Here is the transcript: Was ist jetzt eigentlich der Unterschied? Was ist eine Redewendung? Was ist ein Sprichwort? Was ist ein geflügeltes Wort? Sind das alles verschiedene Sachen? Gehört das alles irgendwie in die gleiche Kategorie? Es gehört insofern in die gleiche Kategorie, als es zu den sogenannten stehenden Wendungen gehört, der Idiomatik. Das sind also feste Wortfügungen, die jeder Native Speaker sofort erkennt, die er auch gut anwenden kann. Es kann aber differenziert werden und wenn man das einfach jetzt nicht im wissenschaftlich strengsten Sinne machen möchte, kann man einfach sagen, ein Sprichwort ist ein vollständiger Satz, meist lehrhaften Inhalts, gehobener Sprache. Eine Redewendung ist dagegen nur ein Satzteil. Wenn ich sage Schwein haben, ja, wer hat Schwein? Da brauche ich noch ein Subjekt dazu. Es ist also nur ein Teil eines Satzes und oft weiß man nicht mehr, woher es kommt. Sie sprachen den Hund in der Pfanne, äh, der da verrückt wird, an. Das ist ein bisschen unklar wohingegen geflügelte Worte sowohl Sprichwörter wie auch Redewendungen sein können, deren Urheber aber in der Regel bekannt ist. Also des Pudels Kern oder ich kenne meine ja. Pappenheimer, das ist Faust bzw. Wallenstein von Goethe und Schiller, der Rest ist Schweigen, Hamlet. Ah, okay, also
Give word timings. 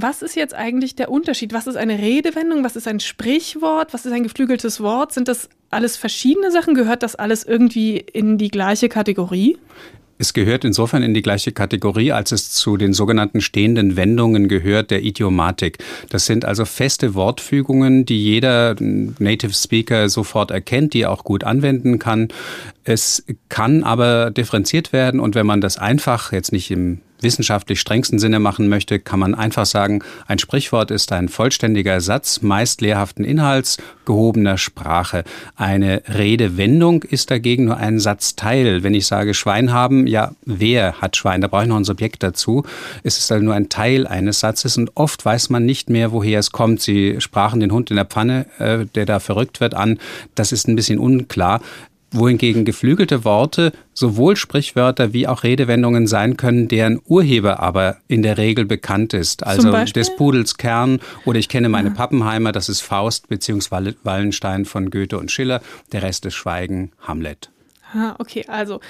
Was 0.00 0.22
ist 0.22 0.36
jetzt 0.36 0.54
eigentlich 0.54 0.94
der 0.94 1.10
Unterschied? 1.10 1.52
Was 1.52 1.66
ist 1.66 1.76
eine 1.76 1.98
Redewendung? 1.98 2.62
Was 2.62 2.76
ist 2.76 2.86
ein 2.86 3.00
Sprichwort? 3.00 3.92
Was 3.92 4.06
ist 4.06 4.12
ein 4.12 4.22
geflügeltes 4.22 4.80
Wort? 4.80 5.12
Sind 5.12 5.26
das 5.26 5.48
alles 5.70 5.96
verschiedene 5.96 6.52
Sachen? 6.52 6.76
Gehört 6.76 7.02
das 7.02 7.16
alles 7.16 7.42
irgendwie 7.42 7.96
in 7.96 8.38
die 8.38 8.48
gleiche 8.48 8.88
Kategorie? 8.88 9.58
Es 10.16 10.34
gehört 10.34 10.64
insofern 10.64 11.02
in 11.02 11.14
die 11.14 11.22
gleiche 11.22 11.50
Kategorie, 11.50 12.12
als 12.12 12.30
es 12.30 12.50
zu 12.50 12.76
den 12.76 12.92
sogenannten 12.92 13.40
stehenden 13.40 13.96
Wendungen 13.96 14.46
gehört, 14.46 14.92
der 14.92 15.02
Idiomatik. 15.02 15.78
Das 16.10 16.26
sind 16.26 16.44
also 16.44 16.64
feste 16.64 17.14
Wortfügungen, 17.14 18.06
die 18.06 18.22
jeder 18.22 18.76
Native 18.78 19.52
Speaker 19.52 20.08
sofort 20.08 20.52
erkennt, 20.52 20.94
die 20.94 21.02
er 21.02 21.10
auch 21.10 21.24
gut 21.24 21.42
anwenden 21.42 21.98
kann. 21.98 22.28
Es 22.84 23.24
kann 23.48 23.82
aber 23.82 24.30
differenziert 24.30 24.92
werden 24.92 25.18
und 25.18 25.34
wenn 25.34 25.46
man 25.46 25.60
das 25.60 25.76
einfach 25.76 26.32
jetzt 26.32 26.52
nicht 26.52 26.70
im 26.70 27.00
wissenschaftlich 27.20 27.80
strengsten 27.80 28.18
Sinne 28.18 28.38
machen 28.38 28.68
möchte, 28.68 28.98
kann 28.98 29.20
man 29.20 29.34
einfach 29.34 29.66
sagen, 29.66 30.02
ein 30.26 30.38
Sprichwort 30.38 30.90
ist 30.90 31.12
ein 31.12 31.28
vollständiger 31.28 32.00
Satz, 32.00 32.42
meist 32.42 32.80
lehrhaften 32.80 33.24
Inhalts, 33.24 33.78
gehobener 34.04 34.58
Sprache. 34.58 35.24
Eine 35.56 36.02
Redewendung 36.08 37.02
ist 37.02 37.30
dagegen 37.30 37.66
nur 37.66 37.76
ein 37.76 37.98
Satzteil. 37.98 38.82
Wenn 38.82 38.94
ich 38.94 39.06
sage 39.06 39.34
Schwein 39.34 39.72
haben, 39.72 40.06
ja, 40.06 40.32
wer 40.44 41.00
hat 41.00 41.16
Schwein? 41.16 41.40
Da 41.40 41.48
brauche 41.48 41.64
ich 41.64 41.68
noch 41.68 41.76
ein 41.76 41.84
Subjekt 41.84 42.22
dazu. 42.22 42.64
Es 43.02 43.18
ist 43.18 43.30
also 43.30 43.44
nur 43.44 43.54
ein 43.54 43.68
Teil 43.68 44.06
eines 44.06 44.40
Satzes 44.40 44.76
und 44.78 44.92
oft 44.94 45.24
weiß 45.24 45.50
man 45.50 45.66
nicht 45.66 45.90
mehr, 45.90 46.12
woher 46.12 46.38
es 46.38 46.52
kommt. 46.52 46.80
Sie 46.80 47.20
sprachen 47.20 47.60
den 47.60 47.72
Hund 47.72 47.90
in 47.90 47.96
der 47.96 48.06
Pfanne, 48.06 48.46
äh, 48.58 48.86
der 48.86 49.06
da 49.06 49.20
verrückt 49.20 49.60
wird, 49.60 49.74
an. 49.74 49.98
Das 50.34 50.52
ist 50.52 50.68
ein 50.68 50.76
bisschen 50.76 50.98
unklar 50.98 51.60
wohingegen 52.10 52.64
geflügelte 52.64 53.24
Worte 53.24 53.72
sowohl 53.92 54.36
Sprichwörter 54.36 55.12
wie 55.12 55.26
auch 55.26 55.42
Redewendungen 55.42 56.06
sein 56.06 56.36
können, 56.36 56.68
deren 56.68 57.00
Urheber 57.06 57.60
aber 57.60 57.98
in 58.08 58.22
der 58.22 58.38
Regel 58.38 58.64
bekannt 58.64 59.12
ist. 59.12 59.44
Also 59.44 59.70
des 59.70 60.14
Pudels 60.16 60.56
Kern 60.56 61.00
oder 61.24 61.38
ich 61.38 61.48
kenne 61.48 61.68
meine 61.68 61.88
ja. 61.88 61.94
Pappenheimer, 61.94 62.52
das 62.52 62.68
ist 62.68 62.80
Faust 62.80 63.28
bzw. 63.28 63.94
Wallenstein 64.04 64.64
von 64.64 64.90
Goethe 64.90 65.18
und 65.18 65.30
Schiller, 65.30 65.60
der 65.92 66.02
Rest 66.02 66.26
ist 66.26 66.34
Schweigen, 66.34 66.92
Hamlet. 67.00 67.50
Ah, 67.94 68.14
okay, 68.18 68.44
also 68.48 68.80